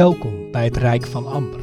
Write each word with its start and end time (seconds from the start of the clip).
Welkom 0.00 0.50
bij 0.50 0.64
het 0.64 0.76
Rijk 0.76 1.06
van 1.06 1.26
Amber. 1.26 1.60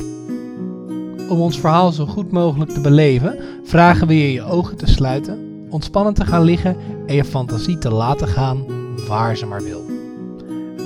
Om 1.29 1.39
ons 1.39 1.59
verhaal 1.59 1.91
zo 1.91 2.05
goed 2.05 2.31
mogelijk 2.31 2.71
te 2.71 2.81
beleven, 2.81 3.39
vragen 3.63 4.07
we 4.07 4.17
je 4.17 4.31
je 4.31 4.43
ogen 4.43 4.77
te 4.77 4.87
sluiten, 4.87 5.65
ontspannen 5.69 6.13
te 6.13 6.25
gaan 6.25 6.43
liggen 6.43 6.77
en 7.07 7.15
je 7.15 7.23
fantasie 7.23 7.77
te 7.77 7.89
laten 7.89 8.27
gaan 8.27 8.65
waar 9.07 9.37
ze 9.37 9.45
maar 9.45 9.63
wil. 9.63 9.83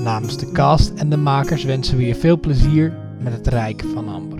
Namens 0.03 0.37
de 0.37 0.51
cast 0.51 0.91
en 0.95 1.09
de 1.09 1.17
makers 1.17 1.63
wensen 1.63 1.97
we 1.97 2.05
je 2.05 2.15
veel 2.15 2.39
plezier 2.39 2.97
met 3.19 3.33
het 3.33 3.47
Rijk 3.47 3.83
van 3.93 4.07
Amber. 4.07 4.39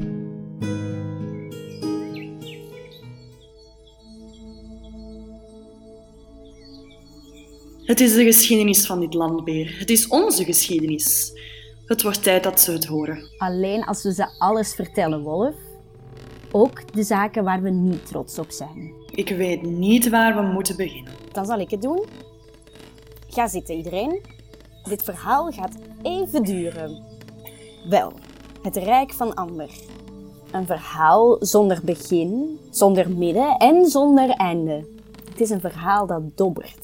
Het 7.84 8.00
is 8.00 8.14
de 8.14 8.24
geschiedenis 8.24 8.86
van 8.86 9.00
dit 9.00 9.14
land, 9.14 9.44
Beer. 9.44 9.76
Het 9.80 9.90
is 9.90 10.08
onze 10.08 10.44
geschiedenis. 10.44 11.34
Het 11.92 12.02
wordt 12.02 12.24
tijd 12.24 12.44
dat 12.44 12.60
ze 12.60 12.72
het 12.72 12.86
horen. 12.86 13.30
Alleen 13.38 13.84
als 13.84 14.04
we 14.04 14.14
ze 14.14 14.28
alles 14.38 14.74
vertellen, 14.74 15.22
Wolf. 15.22 15.56
Ook 16.52 16.94
de 16.94 17.04
zaken 17.04 17.44
waar 17.44 17.62
we 17.62 17.70
niet 17.70 18.06
trots 18.06 18.40
op 18.40 18.52
zijn. 18.52 18.94
Ik 19.10 19.30
weet 19.30 19.62
niet 19.62 20.10
waar 20.10 20.36
we 20.36 20.42
moeten 20.42 20.76
beginnen. 20.76 21.14
Dan 21.32 21.46
zal 21.46 21.60
ik 21.60 21.70
het 21.70 21.82
doen. 21.82 22.06
Ga 23.28 23.48
zitten, 23.48 23.76
iedereen. 23.76 24.26
Dit 24.84 25.04
verhaal 25.04 25.52
gaat 25.52 25.76
even 26.02 26.44
duren. 26.44 27.04
Wel, 27.90 28.14
het 28.62 28.76
Rijk 28.76 29.14
van 29.14 29.34
Amber. 29.34 29.70
Een 30.52 30.66
verhaal 30.66 31.38
zonder 31.40 31.80
begin, 31.84 32.60
zonder 32.70 33.10
midden 33.10 33.58
en 33.58 33.86
zonder 33.86 34.30
einde. 34.30 34.88
Het 35.30 35.42
is 35.42 35.50
een 35.50 35.62
verhaal 35.62 36.08
dat 36.08 36.38
dobbert. 36.38 36.78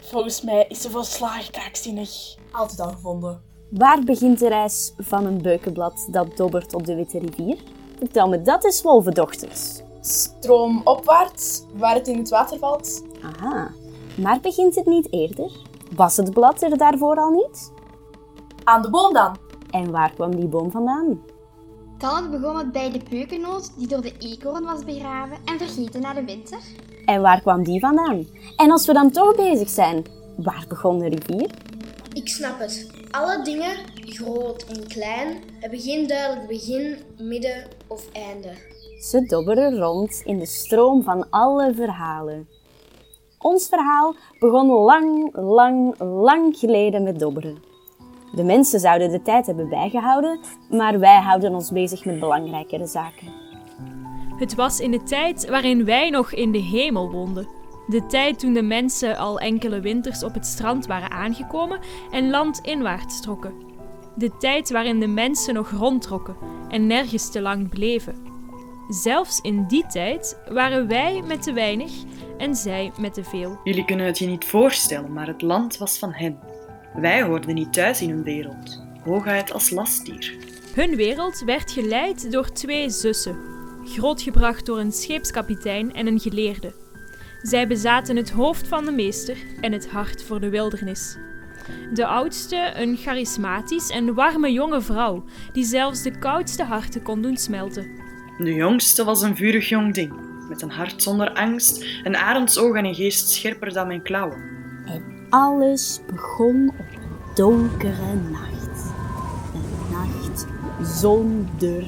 Volgens 0.00 0.42
mij 0.42 0.66
is 0.68 0.80
ze 0.80 0.90
volslagen 0.90 1.52
kraakzinnig. 1.52 2.36
Altijd 2.52 2.80
al 2.80 2.90
gevonden. 2.90 3.47
Waar 3.68 4.04
begint 4.04 4.38
de 4.38 4.48
reis 4.48 4.94
van 4.98 5.26
een 5.26 5.42
beukenblad 5.42 6.08
dat 6.10 6.36
dobbert 6.36 6.74
op 6.74 6.86
de 6.86 6.94
Witte 6.94 7.18
Rivier? 7.18 7.58
Vertel 7.98 8.28
me 8.28 8.42
dat 8.42 8.64
eens, 8.64 8.82
wolvendochters. 8.82 9.82
Stroomopwaarts, 10.00 11.64
waar 11.74 11.94
het 11.94 12.08
in 12.08 12.18
het 12.18 12.28
water 12.28 12.58
valt. 12.58 13.04
Aha, 13.22 13.70
maar 14.16 14.40
begint 14.40 14.74
het 14.74 14.86
niet 14.86 15.12
eerder? 15.12 15.52
Was 15.96 16.16
het 16.16 16.32
blad 16.32 16.62
er 16.62 16.78
daarvoor 16.78 17.16
al 17.16 17.30
niet? 17.30 17.72
Aan 18.64 18.82
de 18.82 18.90
boom 18.90 19.12
dan. 19.12 19.36
En 19.70 19.90
waar 19.90 20.12
kwam 20.12 20.36
die 20.36 20.48
boom 20.48 20.70
vandaan? 20.70 21.20
Dan 21.98 22.30
begon 22.30 22.56
het 22.56 22.72
bij 22.72 22.90
de 22.90 23.00
beukennoot 23.10 23.78
die 23.78 23.86
door 23.86 24.02
de 24.02 24.12
eekhoorn 24.18 24.64
was 24.64 24.84
begraven 24.84 25.36
en 25.44 25.58
vergeten 25.58 26.00
na 26.00 26.14
de 26.14 26.24
winter. 26.24 26.58
En 27.04 27.20
waar 27.20 27.40
kwam 27.40 27.62
die 27.62 27.80
vandaan? 27.80 28.26
En 28.56 28.70
als 28.70 28.86
we 28.86 28.92
dan 28.92 29.10
toch 29.10 29.36
bezig 29.36 29.68
zijn, 29.68 30.04
waar 30.36 30.64
begon 30.68 30.98
de 30.98 31.08
rivier? 31.08 31.50
Ik 32.18 32.28
snap 32.28 32.58
het. 32.58 32.90
Alle 33.10 33.44
dingen, 33.44 33.76
groot 33.94 34.64
en 34.64 34.86
klein, 34.86 35.42
hebben 35.60 35.78
geen 35.78 36.06
duidelijk 36.06 36.48
begin, 36.48 36.96
midden 37.18 37.64
of 37.86 38.12
einde. 38.12 38.52
Ze 39.00 39.26
dobberen 39.26 39.78
rond 39.78 40.22
in 40.24 40.38
de 40.38 40.46
stroom 40.46 41.02
van 41.02 41.30
alle 41.30 41.74
verhalen. 41.74 42.48
Ons 43.38 43.68
verhaal 43.68 44.14
begon 44.38 44.66
lang, 44.66 45.36
lang, 45.36 45.98
lang 45.98 46.56
geleden 46.56 47.02
met 47.02 47.18
dobberen. 47.18 47.62
De 48.34 48.44
mensen 48.44 48.80
zouden 48.80 49.10
de 49.10 49.22
tijd 49.22 49.46
hebben 49.46 49.68
bijgehouden, 49.68 50.40
maar 50.70 50.98
wij 50.98 51.20
houden 51.20 51.54
ons 51.54 51.70
bezig 51.70 52.04
met 52.04 52.20
belangrijkere 52.20 52.86
zaken. 52.86 53.32
Het 54.38 54.54
was 54.54 54.80
in 54.80 54.90
de 54.90 55.02
tijd 55.02 55.48
waarin 55.48 55.84
wij 55.84 56.10
nog 56.10 56.32
in 56.32 56.52
de 56.52 56.62
hemel 56.62 57.10
woonden. 57.10 57.57
De 57.88 58.06
tijd 58.06 58.38
toen 58.38 58.52
de 58.52 58.62
mensen 58.62 59.16
al 59.16 59.40
enkele 59.40 59.80
winters 59.80 60.22
op 60.22 60.34
het 60.34 60.46
strand 60.46 60.86
waren 60.86 61.10
aangekomen 61.10 61.80
en 62.10 62.30
landinwaarts 62.30 63.20
trokken. 63.20 63.54
De 64.14 64.36
tijd 64.36 64.70
waarin 64.70 65.00
de 65.00 65.06
mensen 65.06 65.54
nog 65.54 65.70
rondtrokken 65.70 66.36
en 66.68 66.86
nergens 66.86 67.30
te 67.30 67.40
lang 67.40 67.68
bleven. 67.68 68.14
Zelfs 68.88 69.40
in 69.40 69.66
die 69.66 69.86
tijd 69.86 70.38
waren 70.48 70.88
wij 70.88 71.22
met 71.26 71.42
te 71.42 71.52
weinig 71.52 71.92
en 72.38 72.54
zij 72.54 72.92
met 73.00 73.14
te 73.14 73.24
veel. 73.24 73.60
Jullie 73.64 73.84
kunnen 73.84 74.06
het 74.06 74.18
je 74.18 74.26
niet 74.26 74.44
voorstellen, 74.44 75.12
maar 75.12 75.26
het 75.26 75.42
land 75.42 75.78
was 75.78 75.98
van 75.98 76.12
hen. 76.12 76.38
Wij 76.94 77.22
hoorden 77.22 77.54
niet 77.54 77.72
thuis 77.72 78.02
in 78.02 78.10
hun 78.10 78.22
wereld, 78.22 78.82
hooguit 79.04 79.52
als 79.52 79.70
lastdier. 79.70 80.36
Hun 80.74 80.96
wereld 80.96 81.42
werd 81.46 81.70
geleid 81.70 82.32
door 82.32 82.52
twee 82.52 82.90
zussen, 82.90 83.38
grootgebracht 83.84 84.66
door 84.66 84.78
een 84.78 84.92
scheepskapitein 84.92 85.94
en 85.94 86.06
een 86.06 86.20
geleerde. 86.20 86.86
Zij 87.48 87.66
bezaten 87.66 88.16
het 88.16 88.30
hoofd 88.30 88.68
van 88.68 88.84
de 88.84 88.90
meester 88.90 89.36
en 89.60 89.72
het 89.72 89.88
hart 89.88 90.22
voor 90.22 90.40
de 90.40 90.48
wildernis. 90.48 91.16
De 91.92 92.06
oudste 92.06 92.72
een 92.74 92.96
charismatisch 92.96 93.90
en 93.90 94.14
warme 94.14 94.52
jonge 94.52 94.80
vrouw, 94.80 95.24
die 95.52 95.64
zelfs 95.64 96.02
de 96.02 96.18
koudste 96.18 96.64
harten 96.64 97.02
kon 97.02 97.22
doen 97.22 97.36
smelten. 97.36 97.90
De 98.38 98.54
jongste 98.54 99.04
was 99.04 99.22
een 99.22 99.36
vurig 99.36 99.68
jong 99.68 99.94
ding, 99.94 100.12
met 100.48 100.62
een 100.62 100.70
hart 100.70 101.02
zonder 101.02 101.32
angst, 101.32 101.84
een 102.04 102.16
arendsoog 102.16 102.76
en 102.76 102.84
een 102.84 102.94
geest 102.94 103.28
scherper 103.28 103.72
dan 103.72 103.86
mijn 103.86 104.02
klauwen. 104.02 104.42
En 104.86 105.26
alles 105.30 106.00
begon 106.06 106.68
op 106.68 106.78
een 106.78 107.34
donkere 107.34 108.14
nacht. 108.30 108.92
Een 109.54 109.92
nacht 109.92 110.46
zonder 110.82 111.84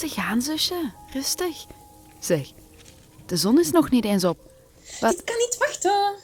Rustig 0.00 0.24
aan, 0.24 0.42
zusje. 0.42 0.92
Rustig. 1.12 1.64
Zeg, 2.20 2.50
de 3.26 3.36
zon 3.36 3.58
is 3.58 3.70
nog 3.70 3.90
niet 3.90 4.04
eens 4.04 4.24
op. 4.24 4.38
Wat? 5.00 5.10
Dit 5.10 5.24
kan 5.24 5.36
niet 5.36 5.56
wachten. 5.58 6.14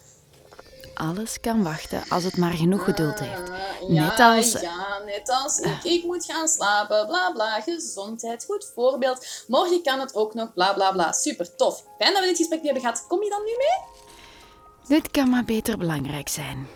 Alles 0.95 1.41
kan 1.41 1.63
wachten 1.63 2.03
als 2.09 2.25
het 2.25 2.37
maar 2.37 2.53
genoeg 2.53 2.85
geduld 2.85 3.19
heeft. 3.19 3.51
Net 3.89 4.21
als... 4.21 4.53
Ja, 4.61 4.99
net 5.05 5.29
als 5.29 5.59
ik. 5.59 5.85
Ik 5.85 6.05
moet 6.05 6.25
gaan 6.25 6.49
slapen. 6.49 7.07
Bla 7.07 7.33
bla. 7.33 7.61
Gezondheid. 7.61 8.45
Goed 8.45 8.71
voorbeeld. 8.75 9.27
Morgen 9.47 9.83
kan 9.83 10.01
het 10.01 10.15
ook 10.15 10.35
nog. 10.35 10.53
Bla 10.53 10.73
bla 10.73 10.93
bla. 10.93 11.13
Super 11.13 11.57
tof. 11.57 11.85
Fijn 11.99 12.13
dat 12.13 12.23
we 12.23 12.29
dit 12.29 12.37
gesprek 12.37 12.61
nu 12.61 12.65
hebben 12.65 12.83
gehad. 12.83 13.07
Kom 13.07 13.23
je 13.23 13.31
dan 13.31 13.45
nu 13.45 13.53
mee? 13.57 14.99
Dit 15.01 15.11
kan 15.11 15.31
maar 15.31 15.45
beter 15.45 15.79
belangrijk 15.79 16.29
zijn. 16.29 16.69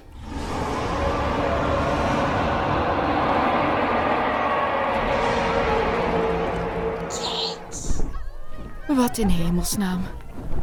Wat 8.96 9.18
in 9.18 9.28
hemelsnaam. 9.28 10.00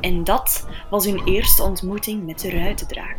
En 0.02 0.24
dat 0.24 0.68
was 0.90 1.06
hun 1.06 1.22
eerste 1.26 1.64
ontmoeting 1.64 2.26
met 2.26 2.40
de 2.40 2.50
ruitendraak. 2.50 3.18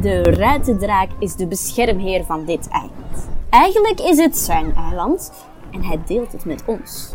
De 0.00 0.22
ruitendraak 0.22 1.10
is 1.18 1.34
de 1.34 1.46
beschermheer 1.46 2.24
van 2.24 2.44
dit 2.44 2.68
eiland. 2.68 3.28
Eigenlijk 3.50 4.00
is 4.00 4.18
het 4.18 4.36
zijn 4.36 4.74
eiland 4.74 5.32
en 5.70 5.84
hij 5.84 6.00
deelt 6.06 6.32
het 6.32 6.44
met 6.44 6.62
ons. 6.66 7.12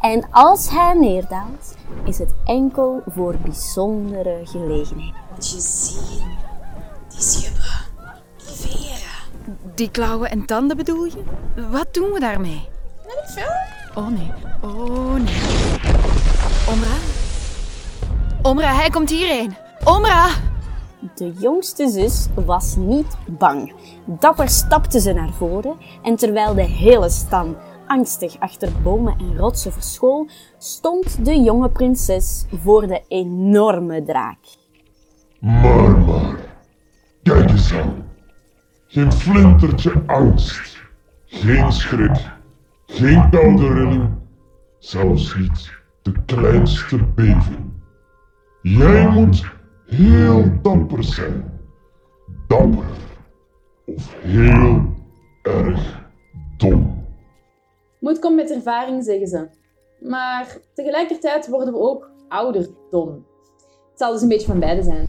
En 0.00 0.28
als 0.30 0.70
hij 0.70 0.94
neerdaalt, 0.94 1.76
is 2.04 2.18
het 2.18 2.34
enkel 2.44 3.02
voor 3.06 3.36
bijzondere 3.42 4.40
gelegenheden. 4.44 5.14
Moet 5.30 5.50
je 5.50 5.60
zien. 5.60 6.28
Die 7.08 7.20
schubben. 7.20 7.84
Die 8.36 8.56
veren. 8.56 9.64
Die 9.74 9.90
klauwen 9.90 10.30
en 10.30 10.46
tanden 10.46 10.76
bedoel 10.76 11.04
je? 11.04 11.22
Wat 11.70 11.94
doen 11.94 12.12
we 12.12 12.20
daarmee? 12.20 12.71
Oh 13.94 14.08
nee, 14.08 14.32
oh 14.60 15.14
nee. 15.14 15.40
Omra? 16.68 16.96
Omra, 18.42 18.74
hij 18.74 18.88
komt 18.90 19.10
hierheen. 19.10 19.56
Omra! 19.84 20.28
De 21.14 21.32
jongste 21.32 21.88
zus 21.88 22.28
was 22.34 22.76
niet 22.76 23.16
bang. 23.26 23.72
Dapper 24.04 24.48
stapte 24.48 25.00
ze 25.00 25.12
naar 25.12 25.32
voren 25.32 25.76
en 26.02 26.16
terwijl 26.16 26.54
de 26.54 26.62
hele 26.62 27.10
stam 27.10 27.56
angstig 27.86 28.38
achter 28.38 28.68
bomen 28.82 29.18
en 29.18 29.36
rotsen 29.36 29.72
verschool, 29.72 30.28
stond 30.58 31.24
de 31.24 31.40
jonge 31.40 31.68
prinses 31.68 32.44
voor 32.62 32.86
de 32.86 33.02
enorme 33.08 34.02
draak. 34.02 34.38
Maar, 35.38 35.98
maar, 35.98 36.36
kijk 37.22 37.50
eens 37.50 37.72
aan. 37.72 38.04
Geen 38.86 39.12
flintertje 39.12 40.02
angst. 40.06 40.78
Geen 41.26 41.72
schrik. 41.72 42.31
Geen 42.92 43.30
koude 43.30 43.72
rilling. 43.72 44.10
Zelfs 44.78 45.36
niet 45.36 45.72
de 46.02 46.12
kleinste 46.26 47.04
beving. 47.14 47.72
Jij 48.62 49.08
moet 49.08 49.44
heel 49.86 50.44
dapper 50.62 51.04
zijn. 51.04 51.60
Dapper. 52.48 52.84
Of 53.86 54.14
heel 54.20 54.84
erg 55.42 56.10
dom. 56.56 57.04
Moed 58.00 58.18
komt 58.18 58.36
met 58.36 58.50
ervaring, 58.50 59.04
zeggen 59.04 59.26
ze. 59.26 59.48
Maar 60.00 60.56
tegelijkertijd 60.74 61.48
worden 61.48 61.72
we 61.72 61.80
ook 61.80 62.10
ouder 62.28 62.68
dom. 62.90 63.26
Het 63.90 64.00
zal 64.00 64.12
dus 64.12 64.22
een 64.22 64.28
beetje 64.28 64.46
van 64.46 64.60
beide 64.60 64.82
zijn. 64.82 65.06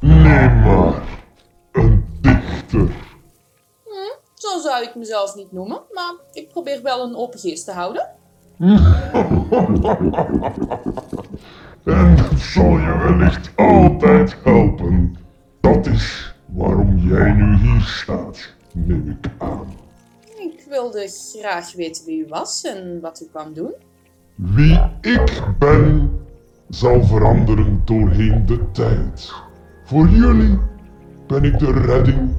Nee 0.00 0.48
maar. 0.48 1.02
Een 1.72 2.04
mezelf 4.94 5.34
niet 5.34 5.52
noemen, 5.52 5.80
maar 5.92 6.14
ik 6.32 6.48
probeer 6.48 6.82
wel 6.82 7.04
een 7.04 7.16
open 7.16 7.38
geest 7.38 7.64
te 7.64 7.72
houden. 7.72 8.08
en 11.84 12.16
dat 12.16 12.38
zal 12.38 12.78
je 12.78 12.98
wellicht 12.98 13.50
altijd 13.56 14.36
helpen. 14.42 15.16
Dat 15.60 15.86
is 15.86 16.34
waarom 16.46 16.98
jij 16.98 17.32
nu 17.32 17.56
hier 17.56 17.80
staat, 17.80 18.54
neem 18.72 19.18
ik 19.22 19.30
aan. 19.38 19.74
Ik 20.38 20.64
wilde 20.68 21.08
graag 21.08 21.72
weten 21.72 22.04
wie 22.04 22.24
u 22.24 22.26
was 22.28 22.64
en 22.64 23.00
wat 23.00 23.20
u 23.20 23.26
kwam 23.30 23.52
doen. 23.52 23.74
Wie 24.34 24.80
ik 25.00 25.42
ben, 25.58 26.10
zal 26.68 27.04
veranderen 27.04 27.82
doorheen 27.84 28.46
de 28.46 28.70
tijd. 28.70 29.32
Voor 29.84 30.08
jullie 30.08 30.58
ben 31.26 31.44
ik 31.44 31.58
de 31.58 31.72
redding 31.72 32.30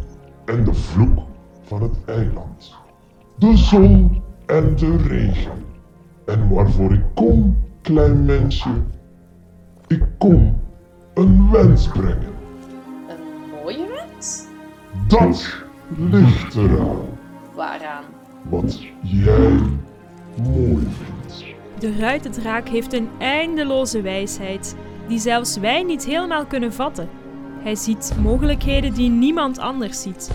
en 0.45 0.63
de 0.63 0.73
vloek 0.73 1.19
van 1.65 1.81
het 1.81 1.95
eiland. 2.05 2.75
De 3.37 3.57
zon 3.57 4.21
en 4.45 4.75
de 4.75 4.97
regen. 4.97 5.63
En 6.25 6.49
waarvoor 6.49 6.93
ik 6.93 7.03
kom, 7.13 7.57
klein 7.81 8.25
mensje, 8.25 8.69
ik 9.87 10.03
kom 10.17 10.61
een 11.13 11.51
wens 11.51 11.87
brengen. 11.87 12.33
Een 13.07 13.49
mooie 13.63 13.87
wens? 13.87 14.45
Dat 15.07 15.63
ligt 15.97 16.55
eraan 16.55 16.97
Waaraan? 17.55 18.03
wat 18.49 18.79
jij 19.01 19.59
mooi 20.43 20.87
vindt. 20.89 21.43
De 21.79 21.97
ruitendraak 21.97 22.67
heeft 22.69 22.93
een 22.93 23.09
eindeloze 23.19 24.01
wijsheid, 24.01 24.75
die 25.07 25.19
zelfs 25.19 25.57
wij 25.57 25.83
niet 25.83 26.05
helemaal 26.05 26.45
kunnen 26.45 26.73
vatten. 26.73 27.09
Hij 27.63 27.75
ziet 27.75 28.13
mogelijkheden 28.21 28.93
die 28.93 29.09
niemand 29.09 29.59
anders 29.59 30.01
ziet. 30.01 30.31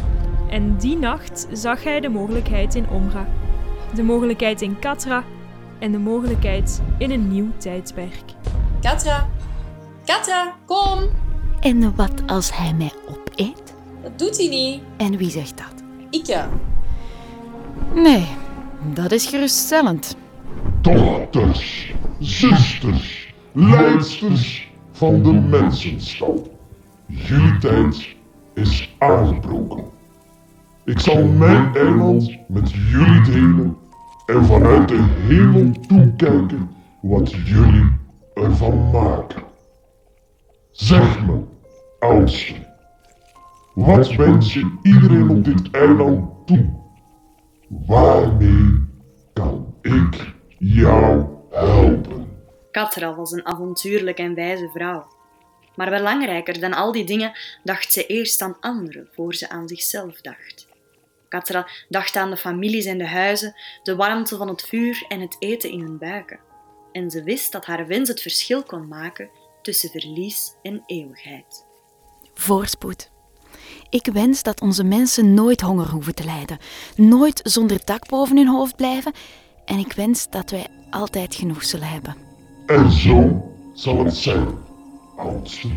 En 0.51 0.77
die 0.77 0.97
nacht 0.97 1.47
zag 1.53 1.85
hij 1.85 2.01
de 2.01 2.09
mogelijkheid 2.09 2.75
in 2.75 2.89
Omra, 2.89 3.27
de 3.95 4.03
mogelijkheid 4.03 4.63
in 4.63 4.79
Katra 4.79 5.25
en 5.79 5.93
de 5.93 5.99
mogelijkheid 5.99 6.83
in 6.99 7.11
een 7.11 7.29
nieuw 7.29 7.49
tijdperk. 7.57 8.25
Katra! 8.81 9.29
Katra, 10.05 10.55
kom! 10.67 10.99
En 11.61 11.97
wat 11.97 12.23
als 12.27 12.57
hij 12.57 12.75
mij 12.75 12.93
opeet? 13.09 13.75
Dat 14.03 14.19
doet 14.19 14.37
hij 14.37 14.49
niet. 14.49 14.83
En 14.97 15.17
wie 15.17 15.31
zegt 15.31 15.57
dat? 15.57 15.83
Ik 16.11 16.27
ja. 16.27 16.49
Nee, 17.95 18.27
dat 18.95 19.13
is 19.13 19.27
geruststellend. 19.27 20.17
Dochters, 20.81 21.95
zusters, 22.19 23.35
leidsters 23.53 24.73
van 24.93 25.23
de 25.23 25.33
mensenstam. 25.33 26.47
Jullie 27.07 27.59
tijd 27.59 28.17
is 28.55 28.95
aangebroken. 28.99 29.99
Ik 30.91 30.99
zal 30.99 31.25
mijn 31.25 31.75
eiland 31.75 32.39
met 32.49 32.73
jullie 32.73 33.23
delen 33.23 33.77
en 34.27 34.45
vanuit 34.45 34.89
de 34.89 35.03
hemel 35.29 35.73
toekijken 35.89 36.71
wat 37.03 37.31
jullie 37.31 37.99
ervan 38.35 38.91
maken. 38.91 39.43
Zeg 40.71 41.27
me, 41.27 41.43
oudste, 41.99 42.55
wat 43.75 44.15
wens 44.15 44.55
je 44.55 44.79
iedereen 44.83 45.29
op 45.31 45.45
dit 45.45 45.71
eiland 45.71 46.47
toe? 46.47 46.71
Waarmee 47.69 48.89
kan 49.33 49.75
ik 49.83 50.35
jou 50.59 51.25
helpen? 51.51 52.29
Katra 52.71 53.15
was 53.15 53.33
een 53.33 53.47
avontuurlijke 53.47 54.23
en 54.23 54.35
wijze 54.35 54.71
vrouw. 54.75 55.07
Maar 55.75 55.91
belangrijker 55.91 56.61
dan 56.61 56.75
al 56.75 56.93
die 56.93 57.05
dingen 57.05 57.33
dacht 57.65 57.93
ze 57.93 58.07
eerst 58.07 58.43
aan 58.43 58.57
anderen 58.61 59.09
voor 59.13 59.35
ze 59.35 59.49
aan 59.49 59.69
zichzelf 59.69 60.21
dacht. 60.21 60.69
Katra 61.31 61.69
dacht 61.89 62.17
aan 62.17 62.31
de 62.31 62.37
families 62.37 62.85
en 62.85 62.99
de 62.99 63.07
huizen, 63.07 63.55
de 63.83 63.97
warmte 63.97 64.37
van 64.37 64.49
het 64.49 64.63
vuur 64.63 65.05
en 65.09 65.21
het 65.21 65.37
eten 65.39 65.71
in 65.71 65.81
hun 65.81 65.99
buiken. 65.99 66.41
En 66.93 67.11
ze 67.11 67.23
wist 67.23 67.53
dat 67.53 67.67
haar 67.67 67.87
wens 67.87 68.09
het 68.09 68.23
verschil 68.23 68.63
kon 68.63 68.89
maken 68.89 69.31
tussen 69.63 69.91
verlies 69.91 70.55
en 70.63 70.83
eeuwigheid. 70.87 71.67
Voorspoed. 72.35 73.11
Ik 73.89 74.09
wens 74.13 74.43
dat 74.43 74.61
onze 74.61 74.85
mensen 74.85 75.35
nooit 75.35 75.61
honger 75.61 75.89
hoeven 75.89 76.15
te 76.15 76.25
lijden, 76.25 76.59
nooit 76.97 77.41
zonder 77.43 77.81
dak 77.85 78.09
boven 78.09 78.37
hun 78.37 78.49
hoofd 78.49 78.77
blijven 78.77 79.13
en 79.65 79.79
ik 79.79 79.93
wens 79.93 80.31
dat 80.31 80.51
wij 80.51 80.67
altijd 80.91 81.35
genoeg 81.35 81.65
zullen 81.65 81.89
hebben. 81.89 82.17
En 82.67 82.91
zo 82.91 83.45
zal 83.75 84.05
het 84.05 84.15
zijn, 84.15 84.49
oudste. 85.17 85.69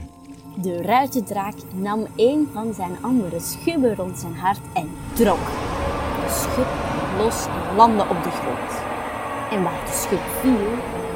De 0.62 0.82
ruitendraak 0.82 1.54
nam 1.74 2.08
een 2.16 2.50
van 2.54 2.74
zijn 2.74 2.98
andere 3.02 3.40
schubben 3.40 3.96
rond 3.96 4.20
zijn 4.20 4.36
hart 4.36 4.60
en 4.74 4.90
trok. 5.14 5.46
De 6.26 6.30
schub 6.30 6.68
los 7.18 7.46
en 7.46 7.76
landde 7.76 8.02
op 8.02 8.24
de 8.24 8.30
grond. 8.30 8.72
En 9.52 9.64
waar 9.64 9.86
de 9.86 9.92
schub 9.92 10.20
viel, 10.42 10.70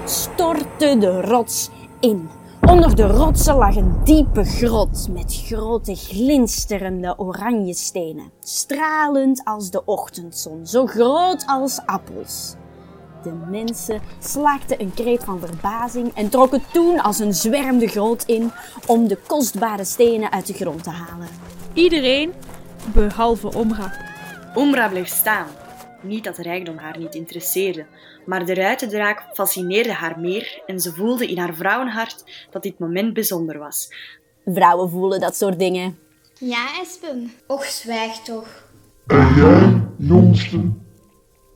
stortte 0.05 0.97
de 0.99 1.21
rots 1.21 1.69
in. 1.99 2.29
Onder 2.61 2.95
de 2.95 3.07
rotsen 3.07 3.55
lag 3.55 3.75
een 3.75 4.03
diepe 4.03 4.43
grot 4.43 5.07
met 5.11 5.43
grote 5.45 5.95
glinsterende 5.95 7.13
oranje 7.17 7.73
stenen, 7.73 8.31
stralend 8.39 9.41
als 9.43 9.69
de 9.71 9.85
ochtendzon, 9.85 10.65
zo 10.65 10.85
groot 10.85 11.43
als 11.45 11.79
appels. 11.85 12.55
De 13.23 13.33
mensen 13.49 14.01
slaakten 14.19 14.81
een 14.81 14.93
kreet 14.93 15.23
van 15.23 15.39
verbazing 15.39 16.13
en 16.13 16.29
trokken 16.29 16.61
toen 16.71 16.99
als 16.99 17.19
een 17.19 17.33
zwerm 17.33 17.77
de 17.77 17.87
grot 17.87 18.23
in 18.25 18.51
om 18.85 19.07
de 19.07 19.17
kostbare 19.27 19.83
stenen 19.83 20.31
uit 20.31 20.47
de 20.47 20.53
grond 20.53 20.83
te 20.83 20.89
halen. 20.89 21.27
Iedereen, 21.73 22.33
behalve 22.93 23.53
Omra. 23.53 23.93
Umbra 24.55 24.87
bleef 24.87 25.07
staan. 25.07 25.47
Niet 26.01 26.23
dat 26.23 26.37
rijkdom 26.37 26.77
haar 26.77 26.97
niet 26.97 27.15
interesseerde, 27.15 27.85
maar 28.25 28.45
de 28.45 28.53
ruitendraak 28.53 29.25
fascineerde 29.33 29.93
haar 29.93 30.19
meer 30.19 30.61
en 30.65 30.79
ze 30.79 30.93
voelde 30.93 31.27
in 31.27 31.37
haar 31.37 31.53
vrouwenhart 31.55 32.47
dat 32.51 32.63
dit 32.63 32.79
moment 32.79 33.13
bijzonder 33.13 33.57
was. 33.57 33.89
Vrouwen 34.45 34.89
voelen 34.89 35.19
dat 35.19 35.35
soort 35.35 35.59
dingen. 35.59 35.97
Ja, 36.39 36.81
Espen. 36.81 37.31
Och, 37.47 37.65
zwijg 37.65 38.17
toch. 38.17 38.65
En 39.07 39.33
jij, 39.35 39.81
jongste, 39.97 40.61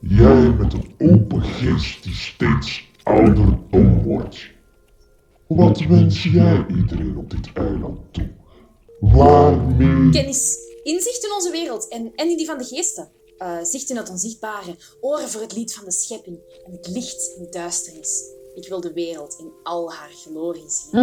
jij 0.02 0.50
met 0.58 0.72
een 0.72 0.94
open 0.98 1.42
geest 1.42 2.02
die 2.02 2.14
steeds 2.14 2.90
ouderdom 3.02 4.02
wordt. 4.02 4.50
Wat 5.46 5.80
wens 5.80 6.22
jij 6.22 6.66
iedereen 6.68 7.16
op 7.16 7.30
dit 7.30 7.52
eiland 7.54 7.98
toe? 8.10 8.30
Waarmee? 9.00 10.10
Kennis, 10.10 10.58
inzicht 10.82 11.24
in 11.24 11.32
onze 11.32 11.50
wereld 11.50 11.88
en, 11.88 12.12
en 12.14 12.30
in 12.30 12.36
die 12.36 12.46
van 12.46 12.58
de 12.58 12.64
geesten. 12.64 13.08
Eh, 13.38 13.56
zicht 13.62 13.90
in 13.90 13.96
het 13.96 14.10
onzichtbare, 14.10 14.76
oren 15.00 15.28
voor 15.28 15.40
het 15.40 15.56
lied 15.56 15.74
van 15.74 15.84
de 15.84 15.92
schepping 15.92 16.38
en 16.66 16.72
het 16.72 16.88
licht 16.88 17.34
in 17.38 17.46
duisternis. 17.50 18.22
Ik 18.54 18.68
wil 18.68 18.80
de 18.80 18.92
wereld 18.92 19.36
in 19.38 19.52
al 19.62 19.92
haar 19.92 20.10
glorie 20.10 20.68
zien. 20.68 20.90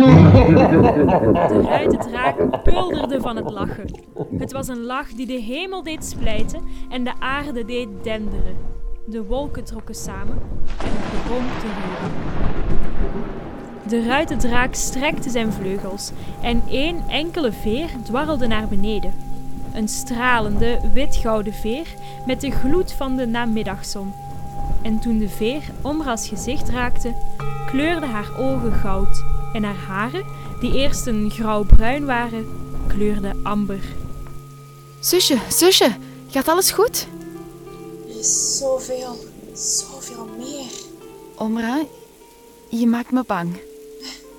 De 1.47 1.61
ruitendraak 1.61 2.63
bulderde 2.63 3.21
van 3.21 3.35
het 3.35 3.51
lachen. 3.51 4.03
Het 4.37 4.51
was 4.51 4.67
een 4.67 4.83
lach 4.83 5.13
die 5.13 5.25
de 5.25 5.41
hemel 5.41 5.83
deed 5.83 6.05
splijten 6.05 6.63
en 6.89 7.03
de 7.03 7.19
aarde 7.19 7.65
deed 7.65 7.87
denderen. 8.03 8.78
De 9.09 9.23
wolken 9.23 9.63
trokken 9.63 9.95
samen 9.95 10.37
en 10.77 10.89
het 10.91 11.11
begon 11.11 11.45
te 11.59 11.67
regenen. 11.67 12.17
De 13.87 14.07
ruitendraak 14.07 14.75
strekte 14.75 15.29
zijn 15.29 15.53
vleugels 15.53 16.11
en 16.41 16.63
één 16.67 17.03
enkele 17.07 17.51
veer 17.51 17.89
dwarrelde 18.03 18.47
naar 18.47 18.67
beneden. 18.67 19.13
Een 19.73 19.87
stralende, 19.87 20.79
witgouden 20.93 21.53
veer 21.53 21.87
met 22.25 22.41
de 22.41 22.51
gloed 22.51 22.91
van 22.91 23.15
de 23.15 23.25
namiddagzon. 23.25 24.13
En 24.81 24.99
toen 24.99 25.17
de 25.17 25.29
veer 25.29 25.63
Omra's 25.81 26.27
gezicht 26.27 26.69
raakte, 26.69 27.13
kleurden 27.65 28.09
haar 28.09 28.39
ogen 28.39 28.73
goud 28.73 29.23
en 29.53 29.63
haar 29.63 29.83
haren, 29.87 30.25
die 30.59 30.73
eerst 30.73 31.07
een 31.07 31.29
grauwbruin 31.29 32.05
waren, 32.05 32.45
kleurden 32.87 33.39
amber. 33.43 33.81
Zusje, 34.99 35.37
zusje, 35.47 35.95
gaat 36.27 36.47
alles 36.47 36.71
goed? 36.71 37.07
Er 38.19 38.25
is 38.25 38.57
zoveel, 38.57 39.15
zoveel 39.53 40.27
meer. 40.37 40.71
Omra, 41.37 41.85
je 42.69 42.87
maakt 42.87 43.11
me 43.11 43.23
bang. 43.27 43.55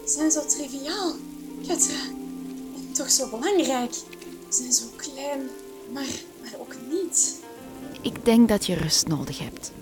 Ze 0.04 0.12
zijn 0.12 0.30
zo 0.30 0.40
triviaal, 0.46 1.12
Katra. 1.66 2.02
En 2.76 2.92
toch 2.92 3.10
zo 3.10 3.28
belangrijk. 3.28 3.92
Ze 3.92 4.04
zijn 4.48 4.72
zo 4.72 4.84
klein, 4.96 5.48
maar, 5.92 6.08
maar 6.40 6.52
ook 6.58 6.74
niet. 6.90 7.40
Ik 8.02 8.24
denk 8.24 8.48
dat 8.48 8.66
je 8.66 8.74
rust 8.74 9.08
nodig 9.08 9.38
hebt. 9.38 9.72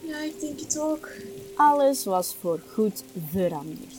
Ja, 0.00 0.18
ik 0.18 0.40
denk 0.40 0.60
het 0.60 0.78
ook. 0.78 1.08
Alles 1.56 2.04
was 2.04 2.36
voorgoed 2.40 3.02
veranderd. 3.30 3.96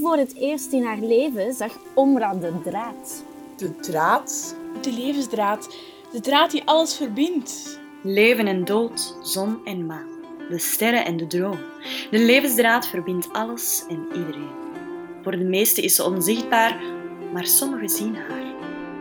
Voor 0.00 0.16
het 0.16 0.34
eerst 0.34 0.72
in 0.72 0.84
haar 0.84 1.00
leven 1.00 1.54
zag 1.54 1.78
Omra 1.94 2.34
de 2.34 2.52
draad. 2.64 3.22
De 3.56 3.80
draad? 3.80 4.54
De 4.80 4.92
levensdraad. 4.92 5.68
De 6.12 6.20
draad 6.20 6.50
die 6.50 6.62
alles 6.64 6.94
verbindt. 6.94 7.80
Leven 8.04 8.46
en 8.46 8.64
dood, 8.64 9.16
zon 9.22 9.58
en 9.64 9.86
maan, 9.86 10.06
de 10.50 10.58
sterren 10.58 11.04
en 11.04 11.16
de 11.16 11.26
droom. 11.26 11.58
De 12.10 12.18
levensdraad 12.18 12.86
verbindt 12.86 13.32
alles 13.32 13.84
en 13.88 14.06
iedereen. 14.14 14.50
Voor 15.22 15.32
de 15.32 15.44
meesten 15.44 15.82
is 15.82 15.94
ze 15.94 16.04
onzichtbaar, 16.04 16.80
maar 17.32 17.46
sommigen 17.46 17.88
zien 17.88 18.14
haar. 18.14 18.54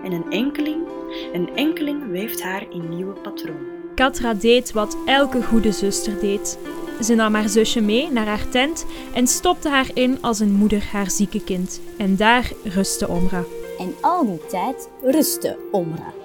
En 0.04 0.12
een 0.12 0.32
enkeling, 0.32 0.88
een 1.34 1.50
enkeling 1.56 2.12
weeft 2.12 2.44
haar 2.44 2.66
in 2.70 2.90
nieuwe 2.90 3.14
patronen. 3.14 3.68
Katra 3.96 4.34
deed 4.34 4.72
wat 4.72 4.98
elke 5.06 5.44
goede 5.44 5.72
zuster 5.72 6.20
deed. 6.20 6.58
Ze 7.02 7.16
nam 7.16 7.34
haar 7.34 7.50
zusje 7.50 7.82
mee 7.82 8.12
naar 8.12 8.28
haar 8.28 8.50
tent 8.50 8.86
en 9.14 9.28
stopte 9.28 9.70
haar 9.70 9.90
in 9.94 10.18
als 10.22 10.40
een 10.40 10.54
moeder 10.54 10.84
haar 10.92 11.12
zieke 11.12 11.44
kind. 11.44 11.82
En 11.98 12.16
daar 12.16 12.52
rustte 12.64 13.08
Omra. 13.08 13.44
En 13.80 13.94
al 14.02 14.26
die 14.26 14.46
tijd 14.46 14.90
rustte 15.02 15.58
Omra. 15.72 16.21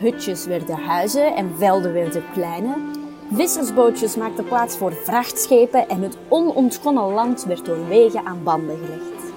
Hutjes 0.00 0.46
werden 0.46 0.76
huizen 0.76 1.36
en 1.36 1.56
velden 1.58 1.92
werden 1.92 2.24
pleinen. 2.32 2.74
Vissersbootjes 3.32 4.16
maakten 4.16 4.44
plaats 4.44 4.76
voor 4.76 4.92
vrachtschepen 4.92 5.88
en 5.88 6.02
het 6.02 6.16
onontgonnen 6.28 7.12
land 7.12 7.44
werd 7.44 7.64
door 7.64 7.88
wegen 7.88 8.26
aan 8.26 8.42
banden 8.42 8.78
gelegd. 8.78 9.32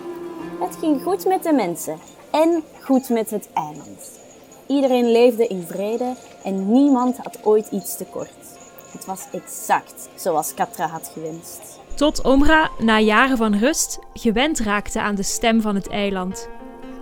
Het 0.59 0.77
ging 0.79 1.03
goed 1.03 1.25
met 1.25 1.43
de 1.43 1.53
mensen 1.53 1.97
en 2.31 2.63
goed 2.81 3.09
met 3.09 3.29
het 3.29 3.49
eiland. 3.53 4.19
Iedereen 4.67 5.11
leefde 5.11 5.47
in 5.47 5.63
vrede 5.67 6.13
en 6.43 6.71
niemand 6.71 7.17
had 7.17 7.39
ooit 7.43 7.67
iets 7.71 7.97
tekort. 7.97 8.57
Het 8.91 9.05
was 9.05 9.27
exact 9.31 10.09
zoals 10.15 10.53
Katra 10.53 10.87
had 10.87 11.11
gewenst. 11.13 11.79
Tot 11.95 12.23
Omra, 12.23 12.69
na 12.79 12.99
jaren 12.99 13.37
van 13.37 13.55
rust, 13.55 13.99
gewend 14.13 14.59
raakte 14.59 15.01
aan 15.01 15.15
de 15.15 15.23
stem 15.23 15.61
van 15.61 15.75
het 15.75 15.89
eiland. 15.89 16.49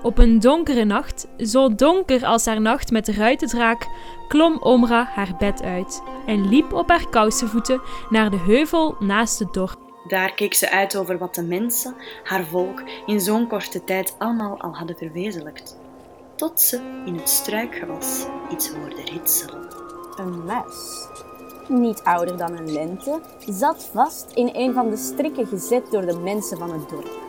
Op 0.03 0.17
een 0.17 0.39
donkere 0.39 0.83
nacht, 0.83 1.27
zo 1.37 1.75
donker 1.75 2.25
als 2.25 2.45
haar 2.45 2.61
nacht 2.61 2.91
met 2.91 3.05
de 3.05 3.13
ruitendraak, 3.13 3.87
klom 4.27 4.57
Omra 4.57 5.03
haar 5.03 5.35
bed 5.39 5.63
uit 5.63 6.01
en 6.25 6.49
liep 6.49 6.73
op 6.73 6.89
haar 6.89 7.09
kousenvoeten 7.09 7.81
naar 8.09 8.29
de 8.29 8.37
heuvel 8.37 8.95
naast 8.99 9.39
het 9.39 9.53
dorp. 9.53 9.79
Daar 10.07 10.33
keek 10.33 10.53
ze 10.53 10.71
uit 10.71 10.95
over 10.95 11.17
wat 11.17 11.35
de 11.35 11.43
mensen, 11.43 11.95
haar 12.23 12.45
volk, 12.45 12.83
in 13.05 13.19
zo'n 13.19 13.47
korte 13.47 13.83
tijd 13.83 14.15
allemaal 14.17 14.61
al 14.61 14.75
hadden 14.75 14.97
verwezenlijkt. 14.97 15.79
Tot 16.35 16.61
ze 16.61 17.01
in 17.05 17.15
het 17.15 17.29
struikgewas 17.29 18.25
iets 18.51 18.69
hoorde 18.69 19.03
ritselen. 19.03 19.67
Een 20.15 20.45
muis, 20.45 21.07
niet 21.67 22.01
ouder 22.03 22.37
dan 22.37 22.57
een 22.57 22.71
lente, 22.71 23.21
zat 23.47 23.89
vast 23.93 24.31
in 24.33 24.49
een 24.53 24.73
van 24.73 24.89
de 24.89 24.97
strikken 24.97 25.47
gezet 25.47 25.91
door 25.91 26.05
de 26.05 26.19
mensen 26.19 26.57
van 26.57 26.71
het 26.71 26.89
dorp. 26.89 27.19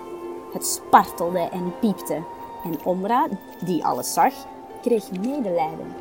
Het 0.53 0.67
spartelde 0.67 1.49
en 1.53 1.75
piepte 1.81 2.23
en 2.65 2.85
Omra, 2.85 3.27
die 3.65 3.85
alles 3.85 4.13
zag, 4.13 4.33
kreeg 4.83 5.11
medelijden. 5.11 5.95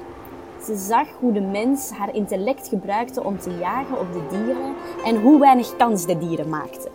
Ze 0.66 0.76
zag 0.76 1.08
hoe 1.20 1.34
de 1.34 1.42
mens 1.42 1.90
haar 1.90 2.16
intellect 2.16 2.68
gebruikte 2.68 3.24
om 3.24 3.40
te 3.40 3.58
jagen 3.58 4.00
op 4.00 4.14
de 4.14 4.22
dieren 4.30 4.76
en 5.04 5.22
hoe 5.22 5.40
weinig 5.40 5.76
kans 5.76 6.06
de 6.06 6.18
dieren 6.18 6.50
maakten. 6.50 6.92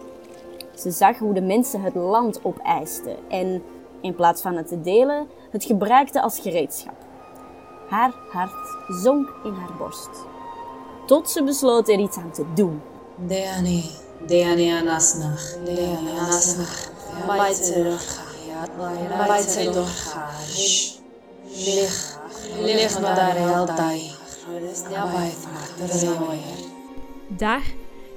Ze 0.74 0.90
zag 0.90 1.18
hoe 1.18 1.34
de 1.34 1.40
mensen 1.40 1.80
het 1.80 1.94
land 1.94 2.40
opeisten 2.42 3.16
en, 3.28 3.62
in 4.00 4.14
plaats 4.14 4.42
van 4.42 4.56
het 4.56 4.68
te 4.68 4.80
delen, 4.80 5.26
het 5.50 5.64
gebruikte 5.64 6.22
als 6.22 6.38
gereedschap. 6.38 6.94
Haar 7.88 8.14
hart 8.30 8.76
zonk 9.02 9.28
in 9.44 9.52
haar 9.52 9.76
borst. 9.78 10.10
Tot 11.06 11.30
ze 11.30 11.44
besloot 11.44 11.88
er 11.88 11.98
iets 11.98 12.16
aan 12.16 12.30
te 12.30 12.44
doen. 12.54 12.82
Deani, 13.16 13.84
Deani 14.26 14.70
anasnach, 14.70 15.64
Deani 15.64 16.18
anasnach, 16.18 16.90
Dai. 23.76 24.10
Daar, 27.28 27.64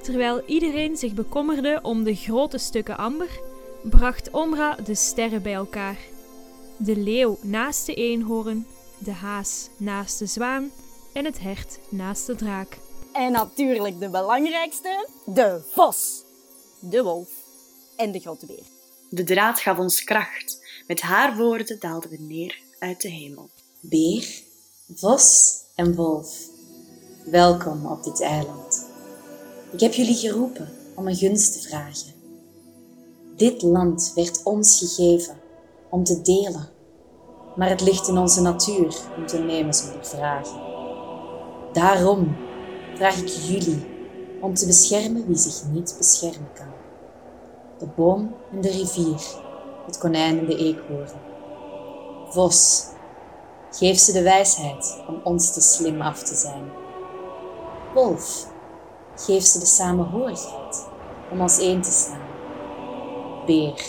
terwijl 0.02 0.42
iedereen 0.46 0.96
zich 0.96 1.14
bekommerde 1.14 1.78
om 1.82 2.04
de 2.04 2.14
grote 2.14 2.58
stukken 2.58 2.96
amber, 2.96 3.40
bracht 3.82 4.30
Omra 4.30 4.74
de 4.74 4.94
sterren 4.94 5.42
bij 5.42 5.54
elkaar. 5.54 5.98
De 6.76 6.96
leeuw 6.96 7.38
naast 7.40 7.86
de 7.86 7.94
eenhoorn, 7.94 8.66
de 8.98 9.12
haas 9.12 9.68
naast 9.76 10.18
de 10.18 10.26
zwaan 10.26 10.70
en 11.12 11.24
het 11.24 11.40
hert 11.40 11.78
naast 11.88 12.26
de 12.26 12.34
draak. 12.34 12.78
En 13.12 13.32
natuurlijk 13.32 14.00
de 14.00 14.08
belangrijkste, 14.08 15.08
de 15.26 15.60
vos, 15.70 16.24
de 16.78 17.02
wolf 17.02 17.28
en 17.96 18.12
de 18.12 18.20
grote 18.20 18.46
beer. 18.46 18.79
De 19.12 19.24
draad 19.24 19.60
gaf 19.60 19.78
ons 19.78 20.04
kracht. 20.04 20.60
Met 20.86 21.00
haar 21.00 21.36
woorden 21.36 21.80
daalden 21.80 22.10
we 22.10 22.16
neer 22.20 22.58
uit 22.78 23.00
de 23.00 23.08
hemel. 23.08 23.50
Beer, 23.80 24.42
vos 24.94 25.56
en 25.74 25.94
wolf, 25.94 26.38
welkom 27.24 27.86
op 27.86 28.04
dit 28.04 28.20
eiland. 28.22 28.86
Ik 29.72 29.80
heb 29.80 29.92
jullie 29.92 30.14
geroepen 30.14 30.68
om 30.94 31.08
een 31.08 31.16
gunst 31.16 31.52
te 31.52 31.68
vragen. 31.68 32.12
Dit 33.36 33.62
land 33.62 34.12
werd 34.14 34.42
ons 34.42 34.78
gegeven 34.78 35.36
om 35.88 36.04
te 36.04 36.22
delen, 36.22 36.68
maar 37.56 37.68
het 37.68 37.80
ligt 37.80 38.08
in 38.08 38.18
onze 38.18 38.40
natuur 38.40 38.96
om 39.16 39.26
te 39.26 39.38
nemen 39.38 39.74
zonder 39.74 40.06
vragen. 40.06 40.60
Daarom 41.72 42.36
vraag 42.94 43.16
ik 43.16 43.28
jullie 43.28 43.86
om 44.40 44.54
te 44.54 44.66
beschermen 44.66 45.26
wie 45.26 45.36
zich 45.36 45.64
niet 45.72 45.94
beschermen 45.98 46.52
kan. 46.54 46.79
De 47.80 47.86
boom 47.96 48.34
en 48.52 48.60
de 48.60 48.70
rivier, 48.70 49.20
het 49.86 49.98
konijn 49.98 50.38
en 50.38 50.46
de 50.46 50.56
eekhoorn. 50.56 51.20
Vos, 52.28 52.86
geef 53.70 53.98
ze 53.98 54.12
de 54.12 54.22
wijsheid 54.22 55.02
om 55.08 55.20
ons 55.24 55.52
te 55.52 55.60
slim 55.60 56.00
af 56.00 56.22
te 56.22 56.34
zijn. 56.34 56.64
Wolf, 57.94 58.46
geef 59.16 59.44
ze 59.44 59.58
de 59.58 59.66
samenhorigheid 59.66 60.86
om 61.30 61.40
als 61.40 61.58
één 61.58 61.82
te 61.82 61.90
staan. 61.90 62.28
Beer, 63.46 63.86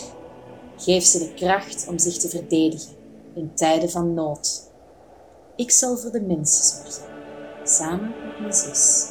geef 0.76 1.04
ze 1.04 1.18
de 1.18 1.34
kracht 1.34 1.86
om 1.88 1.98
zich 1.98 2.16
te 2.18 2.28
verdedigen 2.28 2.96
in 3.34 3.54
tijden 3.54 3.90
van 3.90 4.14
nood. 4.14 4.70
Ik 5.56 5.70
zal 5.70 5.96
voor 5.96 6.10
de 6.10 6.20
mensen 6.20 6.64
zorgen, 6.64 7.14
samen 7.64 8.14
met 8.24 8.40
mijn 8.40 8.52
zus. 8.52 9.10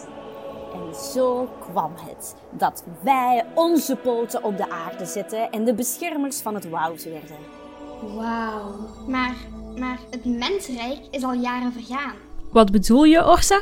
En 0.88 0.96
zo 0.96 1.48
kwam 1.60 1.92
het 1.96 2.36
dat 2.52 2.84
wij 3.04 3.46
onze 3.56 3.96
poten 3.96 4.44
op 4.44 4.58
de 4.58 4.70
aarde 4.70 5.06
zetten 5.06 5.52
en 5.52 5.66
de 5.66 5.74
beschermers 5.74 6.42
van 6.42 6.56
het 6.56 6.70
woud 6.70 7.04
werden. 7.04 7.38
Wauw. 8.16 8.72
Maar, 9.08 9.36
maar 9.76 10.00
het 10.10 10.26
mensrijk 10.26 11.00
is 11.12 11.24
al 11.24 11.34
jaren 11.34 11.74
vergaan. 11.74 12.16
Wat 12.52 12.72
bedoel 12.72 13.04
je, 13.04 13.28
Orsa? 13.28 13.62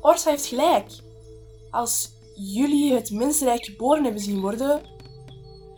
Orsa 0.00 0.30
heeft 0.30 0.46
gelijk. 0.46 0.86
Als 1.70 2.10
jullie 2.34 2.92
het 2.92 3.10
mensrijk 3.10 3.64
geboren 3.64 4.04
hebben 4.04 4.22
zien 4.22 4.40
worden, 4.40 4.80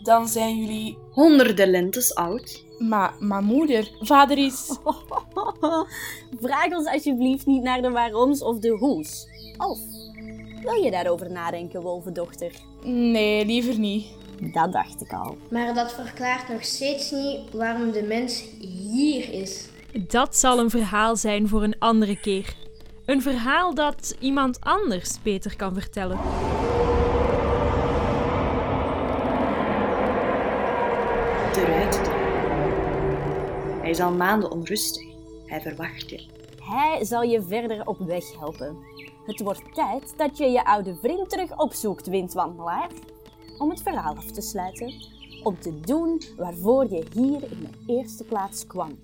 dan 0.02 0.28
zijn 0.28 0.56
jullie... 0.56 0.98
Honderden 1.10 1.70
lentes 1.70 2.14
oud. 2.14 2.64
Maar, 2.78 3.14
maar 3.18 3.42
moeder, 3.42 3.90
vader 4.00 4.38
is... 4.38 4.78
Vraag 6.40 6.76
ons 6.76 6.86
alsjeblieft 6.86 7.46
niet 7.46 7.62
naar 7.62 7.82
de 7.82 7.90
waaroms 7.90 8.42
of 8.42 8.58
de 8.58 8.68
hoes. 8.68 9.26
Of 9.58 9.78
wil 10.62 10.82
je 10.82 10.90
daarover 10.90 11.30
nadenken, 11.30 11.82
wolvendochter? 11.82 12.52
Nee, 12.82 13.46
liever 13.46 13.78
niet. 13.78 14.06
Dat 14.40 14.72
dacht 14.72 15.00
ik 15.00 15.12
al. 15.12 15.36
Maar 15.50 15.74
dat 15.74 15.92
verklaart 15.92 16.48
nog 16.48 16.64
steeds 16.64 17.10
niet 17.10 17.40
waarom 17.52 17.90
de 17.92 18.02
mens 18.02 18.44
hier 18.60 19.32
is. 19.32 19.68
Dat 19.92 20.36
zal 20.36 20.58
een 20.58 20.70
verhaal 20.70 21.16
zijn 21.16 21.48
voor 21.48 21.62
een 21.62 21.78
andere 21.78 22.20
keer. 22.20 22.54
Een 23.04 23.22
verhaal 23.22 23.74
dat 23.74 24.16
iemand 24.18 24.60
anders 24.60 25.22
beter 25.22 25.56
kan 25.56 25.74
vertellen. 25.74 26.18
De. 31.52 31.88
Hij 33.80 33.90
is 33.90 34.00
al 34.00 34.12
maanden 34.12 34.50
onrustig. 34.50 35.06
Hij 35.46 35.60
verwacht 35.60 36.10
je. 36.10 36.26
Hij 36.62 37.04
zal 37.04 37.22
je 37.22 37.42
verder 37.42 37.86
op 37.86 37.98
weg 37.98 38.38
helpen. 38.38 38.76
Het 39.30 39.40
wordt 39.40 39.74
tijd 39.74 40.14
dat 40.16 40.38
je 40.38 40.46
je 40.46 40.64
oude 40.64 40.94
vriend 40.94 41.30
terug 41.30 41.58
opzoekt, 41.58 42.06
windwandelaar. 42.06 42.90
Om 43.58 43.70
het 43.70 43.82
verhaal 43.82 44.16
af 44.16 44.30
te 44.30 44.40
sluiten, 44.40 44.94
om 45.42 45.60
te 45.60 45.80
doen 45.80 46.22
waarvoor 46.36 46.84
je 46.90 47.06
hier 47.12 47.42
in 47.50 47.58
de 47.60 47.92
eerste 47.94 48.24
plaats 48.24 48.66
kwam. 48.66 48.98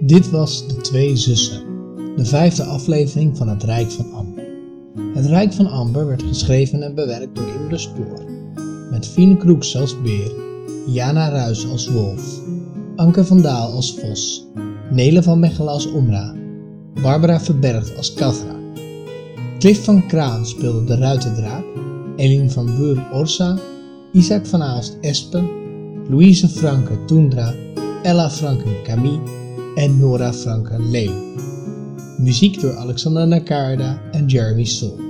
Dit 0.00 0.30
was 0.30 0.66
De 0.68 0.76
Twee 0.80 1.16
Zussen, 1.16 1.66
de 2.16 2.24
vijfde 2.24 2.64
aflevering 2.64 3.36
van 3.36 3.48
Het 3.48 3.62
Rijk 3.62 3.90
van 3.90 4.12
Amber. 4.12 4.46
Het 5.14 5.26
Rijk 5.26 5.52
van 5.52 5.66
Amber 5.66 6.06
werd 6.06 6.22
geschreven 6.22 6.82
en 6.82 6.94
bewerkt 6.94 7.36
door 7.36 7.48
Imre 7.48 7.78
Spoor, 7.78 8.31
met 8.92 9.06
Fien 9.08 9.38
Kroeks 9.38 9.76
als 9.76 9.94
beer, 10.02 10.32
Jana 10.86 11.28
Ruis 11.28 11.66
als 11.66 11.88
wolf, 11.88 12.40
Anke 12.96 13.24
van 13.24 13.42
Daal 13.42 13.72
als 13.72 13.94
vos, 13.94 14.46
Nele 14.90 15.22
van 15.22 15.38
Mechelen 15.40 15.72
als 15.72 15.86
Omra, 15.92 16.34
Barbara 17.02 17.40
Verbergt 17.40 17.96
als 17.96 18.14
Kathra. 18.14 18.56
Cliff 19.58 19.84
van 19.84 20.06
Kraan 20.06 20.46
speelde 20.46 20.84
de 20.84 20.96
ruitendraak, 20.96 21.64
Eline 22.16 22.50
van 22.50 22.76
Buur 22.76 23.08
Orsa, 23.12 23.58
Isaac 24.12 24.46
van 24.46 24.62
Aalst 24.62 24.98
Espen, 25.00 25.48
Louise 26.08 26.48
Franke 26.48 27.04
Toendra, 27.04 27.54
Ella 28.02 28.30
Franken 28.30 28.82
Camille 28.84 29.22
en 29.74 29.98
Nora 29.98 30.32
Franken 30.32 30.90
Leeuw. 30.90 31.14
Muziek 32.18 32.60
door 32.60 32.76
Alexander 32.76 33.28
Nakarda 33.28 34.00
en 34.10 34.26
Jeremy 34.26 34.64
Soul. 34.64 35.01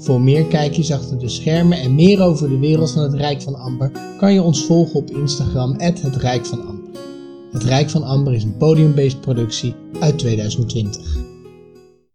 Voor 0.00 0.20
meer 0.20 0.44
kijkjes 0.44 0.92
achter 0.92 1.18
de 1.18 1.28
schermen 1.28 1.78
en 1.78 1.94
meer 1.94 2.20
over 2.22 2.48
de 2.48 2.58
wereld 2.58 2.90
van 2.90 3.02
het 3.02 3.14
Rijk 3.14 3.42
van 3.42 3.54
Amber 3.54 3.92
kan 4.18 4.32
je 4.32 4.42
ons 4.42 4.64
volgen 4.64 4.94
op 4.94 5.10
Instagram, 5.10 5.74
het 5.76 6.16
Rijk 6.16 6.46
van 6.46 6.66
Amber. 6.66 7.00
Het 7.52 7.62
Rijk 7.62 7.90
van 7.90 8.02
Amber 8.02 8.34
is 8.34 8.44
een 8.44 8.56
podiumbased 8.56 9.20
productie 9.20 9.74
uit 10.00 10.18
2020. 10.18 11.29